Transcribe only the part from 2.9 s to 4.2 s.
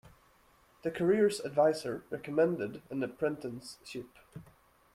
apprenticeship.